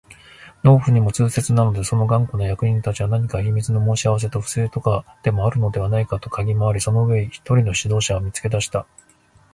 [0.63, 8.87] 農夫にも痛切なので、その頑固な役人たちは何か秘密の申し合せとか不正とかでもあるのではないかとかぎ廻り、その上、一人の指導者を見つけ出した